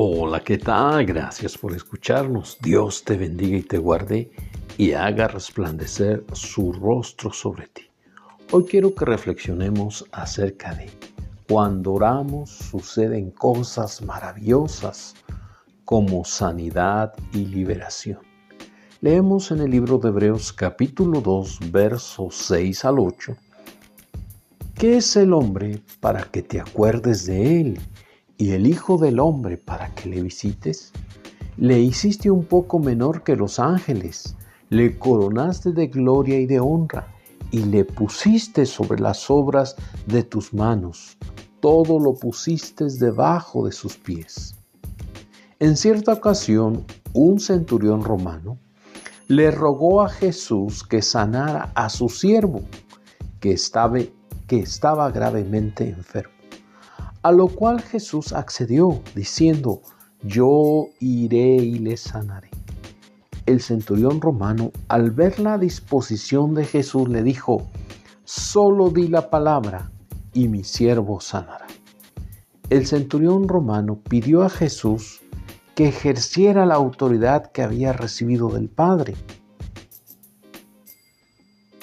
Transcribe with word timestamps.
Hola, 0.00 0.38
¿qué 0.44 0.58
tal? 0.58 1.04
Gracias 1.06 1.58
por 1.58 1.74
escucharnos. 1.74 2.56
Dios 2.62 3.02
te 3.02 3.16
bendiga 3.16 3.58
y 3.58 3.62
te 3.62 3.78
guarde 3.78 4.30
y 4.76 4.92
haga 4.92 5.26
resplandecer 5.26 6.24
su 6.34 6.72
rostro 6.72 7.32
sobre 7.32 7.66
ti. 7.66 7.82
Hoy 8.52 8.64
quiero 8.66 8.94
que 8.94 9.04
reflexionemos 9.04 10.06
acerca 10.12 10.72
de 10.72 10.88
cuando 11.48 11.94
oramos 11.94 12.48
suceden 12.48 13.32
cosas 13.32 14.00
maravillosas 14.00 15.16
como 15.84 16.24
sanidad 16.24 17.12
y 17.32 17.46
liberación. 17.46 18.20
Leemos 19.00 19.50
en 19.50 19.62
el 19.62 19.72
libro 19.72 19.98
de 19.98 20.10
Hebreos 20.10 20.52
capítulo 20.52 21.20
2 21.20 21.72
versos 21.72 22.36
6 22.36 22.84
al 22.84 23.00
8. 23.00 23.36
¿Qué 24.76 24.98
es 24.98 25.16
el 25.16 25.32
hombre 25.32 25.82
para 25.98 26.22
que 26.22 26.42
te 26.42 26.60
acuerdes 26.60 27.26
de 27.26 27.60
él? 27.60 27.80
Y 28.38 28.52
el 28.52 28.66
Hijo 28.66 28.96
del 28.96 29.18
Hombre 29.18 29.58
para 29.58 29.92
que 29.94 30.08
le 30.08 30.22
visites? 30.22 30.92
Le 31.56 31.80
hiciste 31.80 32.30
un 32.30 32.44
poco 32.44 32.78
menor 32.78 33.24
que 33.24 33.36
los 33.36 33.58
ángeles, 33.58 34.36
le 34.70 34.96
coronaste 34.96 35.72
de 35.72 35.88
gloria 35.88 36.38
y 36.38 36.46
de 36.46 36.60
honra, 36.60 37.08
y 37.50 37.64
le 37.64 37.84
pusiste 37.84 38.64
sobre 38.64 39.00
las 39.00 39.28
obras 39.28 39.74
de 40.06 40.22
tus 40.22 40.54
manos, 40.54 41.18
todo 41.60 41.98
lo 41.98 42.14
pusiste 42.14 42.84
debajo 42.84 43.66
de 43.66 43.72
sus 43.72 43.96
pies. 43.96 44.54
En 45.58 45.76
cierta 45.76 46.12
ocasión, 46.12 46.84
un 47.12 47.40
centurión 47.40 48.04
romano 48.04 48.58
le 49.26 49.50
rogó 49.50 50.02
a 50.02 50.08
Jesús 50.08 50.84
que 50.84 51.02
sanara 51.02 51.72
a 51.74 51.88
su 51.88 52.08
siervo, 52.08 52.62
que 53.40 53.52
estaba, 53.52 53.98
que 54.46 54.60
estaba 54.60 55.10
gravemente 55.10 55.88
enfermo. 55.88 56.37
A 57.28 57.32
lo 57.32 57.48
cual 57.48 57.82
Jesús 57.82 58.32
accedió, 58.32 59.02
diciendo, 59.14 59.82
yo 60.22 60.86
iré 60.98 61.56
y 61.56 61.78
le 61.78 61.98
sanaré. 61.98 62.48
El 63.44 63.60
centurión 63.60 64.22
romano, 64.22 64.72
al 64.88 65.10
ver 65.10 65.38
la 65.38 65.58
disposición 65.58 66.54
de 66.54 66.64
Jesús, 66.64 67.06
le 67.06 67.22
dijo, 67.22 67.66
solo 68.24 68.88
di 68.88 69.08
la 69.08 69.28
palabra 69.28 69.90
y 70.32 70.48
mi 70.48 70.64
siervo 70.64 71.20
sanará. 71.20 71.66
El 72.70 72.86
centurión 72.86 73.46
romano 73.46 74.00
pidió 74.08 74.42
a 74.42 74.48
Jesús 74.48 75.20
que 75.74 75.88
ejerciera 75.88 76.64
la 76.64 76.76
autoridad 76.76 77.52
que 77.52 77.62
había 77.62 77.92
recibido 77.92 78.48
del 78.48 78.70
Padre. 78.70 79.16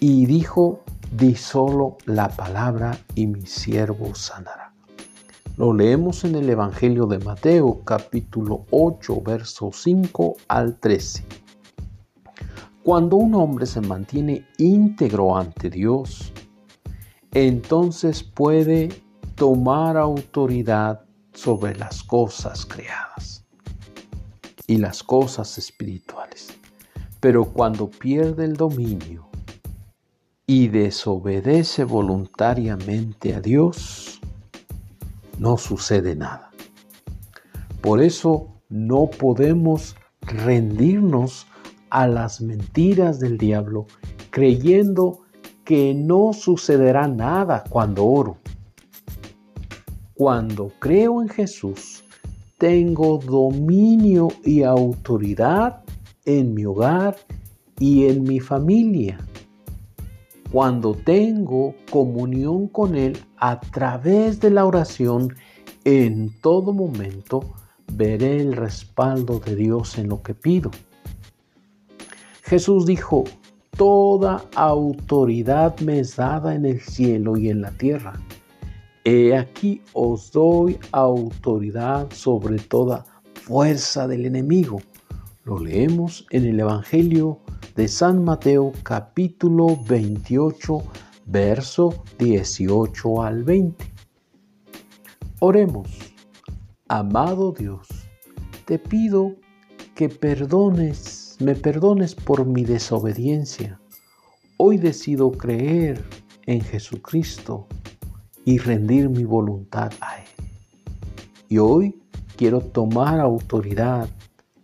Y 0.00 0.26
dijo, 0.26 0.80
di 1.10 1.34
solo 1.34 1.96
la 2.04 2.28
palabra 2.28 2.98
y 3.14 3.26
mi 3.26 3.46
siervo 3.46 4.14
sanará. 4.14 4.69
Lo 5.60 5.74
leemos 5.74 6.24
en 6.24 6.36
el 6.36 6.48
Evangelio 6.48 7.04
de 7.04 7.18
Mateo 7.18 7.82
capítulo 7.84 8.64
8 8.70 9.20
verso 9.20 9.70
5 9.70 10.36
al 10.48 10.80
13. 10.80 11.26
Cuando 12.82 13.16
un 13.16 13.34
hombre 13.34 13.66
se 13.66 13.82
mantiene 13.82 14.46
íntegro 14.56 15.36
ante 15.36 15.68
Dios, 15.68 16.32
entonces 17.34 18.22
puede 18.22 18.88
tomar 19.34 19.98
autoridad 19.98 21.02
sobre 21.34 21.76
las 21.76 22.04
cosas 22.04 22.64
creadas 22.64 23.44
y 24.66 24.78
las 24.78 25.02
cosas 25.02 25.58
espirituales. 25.58 26.58
Pero 27.20 27.44
cuando 27.44 27.90
pierde 27.90 28.46
el 28.46 28.56
dominio 28.56 29.28
y 30.46 30.68
desobedece 30.68 31.84
voluntariamente 31.84 33.34
a 33.34 33.42
Dios, 33.42 34.20
no 35.40 35.56
sucede 35.56 36.14
nada. 36.14 36.50
Por 37.80 38.02
eso 38.02 38.48
no 38.68 39.06
podemos 39.06 39.96
rendirnos 40.20 41.46
a 41.88 42.06
las 42.06 42.42
mentiras 42.42 43.20
del 43.20 43.38
diablo 43.38 43.86
creyendo 44.28 45.20
que 45.64 45.94
no 45.94 46.34
sucederá 46.34 47.08
nada 47.08 47.64
cuando 47.70 48.04
oro. 48.04 48.36
Cuando 50.12 50.72
creo 50.78 51.22
en 51.22 51.30
Jesús, 51.30 52.04
tengo 52.58 53.16
dominio 53.16 54.28
y 54.44 54.62
autoridad 54.62 55.82
en 56.26 56.52
mi 56.52 56.66
hogar 56.66 57.16
y 57.78 58.04
en 58.08 58.24
mi 58.24 58.40
familia 58.40 59.18
cuando 60.52 60.94
tengo 60.94 61.74
comunión 61.90 62.68
con 62.68 62.96
Él 62.96 63.18
a 63.36 63.60
través 63.60 64.40
de 64.40 64.50
la 64.50 64.64
oración, 64.64 65.34
en 65.84 66.30
todo 66.40 66.72
momento 66.72 67.40
veré 67.92 68.40
el 68.40 68.54
respaldo 68.54 69.38
de 69.38 69.56
Dios 69.56 69.98
en 69.98 70.08
lo 70.08 70.22
que 70.22 70.34
pido. 70.34 70.70
Jesús 72.42 72.86
dijo, 72.86 73.24
Toda 73.76 74.44
autoridad 74.56 75.78
me 75.80 76.00
es 76.00 76.16
dada 76.16 76.54
en 76.54 76.66
el 76.66 76.80
cielo 76.80 77.36
y 77.36 77.48
en 77.48 77.62
la 77.62 77.70
tierra. 77.70 78.12
He 79.04 79.34
aquí 79.34 79.80
os 79.94 80.30
doy 80.32 80.78
autoridad 80.92 82.10
sobre 82.12 82.58
toda 82.58 83.06
fuerza 83.32 84.06
del 84.06 84.26
enemigo. 84.26 84.82
Lo 85.44 85.58
leemos 85.58 86.26
en 86.30 86.44
el 86.44 86.60
Evangelio 86.60 87.38
de 87.74 87.88
San 87.88 88.22
Mateo 88.22 88.72
capítulo 88.82 89.78
28, 89.88 90.82
verso 91.24 92.04
18 92.18 93.22
al 93.22 93.42
20. 93.44 93.86
Oremos, 95.38 95.88
amado 96.88 97.52
Dios, 97.52 97.88
te 98.66 98.78
pido 98.78 99.34
que 99.94 100.10
perdones, 100.10 101.38
me 101.40 101.54
perdones 101.54 102.14
por 102.14 102.44
mi 102.44 102.64
desobediencia. 102.64 103.80
Hoy 104.58 104.76
decido 104.76 105.32
creer 105.32 106.04
en 106.44 106.60
Jesucristo 106.60 107.66
y 108.44 108.58
rendir 108.58 109.08
mi 109.08 109.24
voluntad 109.24 109.90
a 110.02 110.18
Él. 110.18 110.28
Y 111.48 111.56
hoy 111.56 111.98
quiero 112.36 112.60
tomar 112.60 113.20
autoridad 113.20 114.06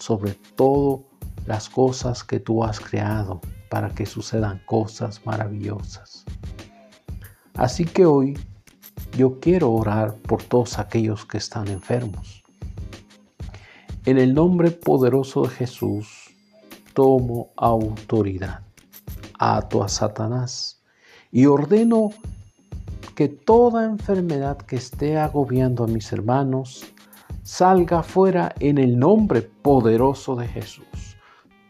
sobre 0.00 0.34
todo 0.56 1.04
las 1.46 1.68
cosas 1.68 2.24
que 2.24 2.40
tú 2.40 2.64
has 2.64 2.80
creado 2.80 3.40
para 3.68 3.90
que 3.90 4.06
sucedan 4.06 4.60
cosas 4.66 5.24
maravillosas. 5.24 6.24
Así 7.54 7.84
que 7.84 8.06
hoy 8.06 8.38
yo 9.16 9.38
quiero 9.38 9.70
orar 9.72 10.16
por 10.16 10.42
todos 10.42 10.78
aquellos 10.78 11.24
que 11.26 11.38
están 11.38 11.68
enfermos. 11.68 12.42
En 14.06 14.18
el 14.18 14.34
nombre 14.34 14.70
poderoso 14.70 15.42
de 15.42 15.50
Jesús, 15.50 16.30
tomo 16.94 17.50
autoridad. 17.56 18.60
Ato 19.38 19.82
a 19.82 19.88
Satanás 19.88 20.82
y 21.30 21.46
ordeno 21.46 22.10
que 23.14 23.28
toda 23.28 23.84
enfermedad 23.84 24.56
que 24.56 24.76
esté 24.76 25.18
agobiando 25.18 25.84
a 25.84 25.86
mis 25.86 26.12
hermanos 26.12 26.86
salga 27.42 28.02
fuera 28.02 28.54
en 28.60 28.78
el 28.78 28.98
nombre 28.98 29.42
poderoso 29.42 30.36
de 30.36 30.48
Jesús 30.48 31.10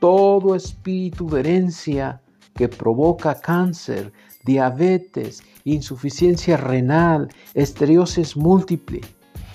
todo 0.00 0.54
espíritu 0.54 1.28
de 1.28 1.40
herencia 1.40 2.20
que 2.54 2.68
provoca 2.68 3.34
cáncer, 3.34 4.12
diabetes, 4.44 5.42
insuficiencia 5.64 6.56
renal, 6.56 7.28
esteriosis 7.54 8.36
múltiple, 8.36 9.02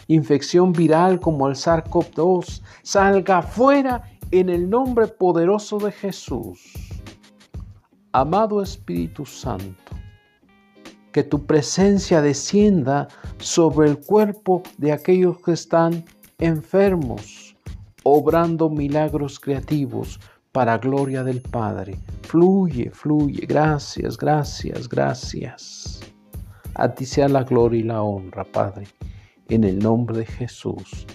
infección 0.07 0.71
viral 0.71 1.19
como 1.19 1.47
el 1.47 1.55
SARS-CoV-2, 1.55 2.61
salga 2.83 3.41
fuera 3.41 4.03
en 4.31 4.49
el 4.49 4.69
nombre 4.69 5.07
poderoso 5.07 5.79
de 5.79 5.91
Jesús. 5.91 6.61
Amado 8.11 8.61
Espíritu 8.61 9.25
Santo, 9.25 9.94
que 11.15 11.23
tu 11.23 11.45
presencia 11.45 12.21
descienda 12.21 13.07
sobre 13.38 13.89
el 13.89 14.00
cuerpo 14.00 14.63
de 14.77 14.91
aquellos 14.91 15.38
que 15.38 15.53
están 15.53 16.03
enfermos, 16.39 17.56
obrando 18.03 18.69
milagros 18.69 19.39
creativos, 19.39 20.19
para 20.51 20.77
gloria 20.77 21.23
del 21.23 21.39
Padre. 21.39 21.97
Fluye, 22.23 22.91
fluye. 22.91 23.45
Gracias, 23.45 24.17
gracias, 24.17 24.89
gracias. 24.89 26.01
A 26.73 26.94
ti 26.94 27.06
sea 27.06 27.29
la 27.29 27.45
gloria 27.45 27.79
y 27.79 27.83
la 27.83 28.01
honra, 28.01 28.44
Padre. 28.44 28.85
En 29.47 29.63
el 29.63 29.79
nombre 29.79 30.18
de 30.18 30.25
Jesús. 30.25 31.07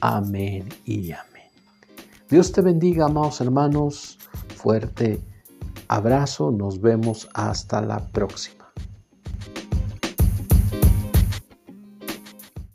Amén 0.00 0.66
y 0.86 1.12
amén. 1.12 1.50
Dios 2.30 2.52
te 2.52 2.62
bendiga, 2.62 3.04
amados 3.04 3.42
hermanos. 3.42 4.18
Fuerte 4.56 5.20
abrazo. 5.88 6.50
Nos 6.50 6.80
vemos 6.80 7.28
hasta 7.34 7.82
la 7.82 7.98
próxima. 7.98 8.61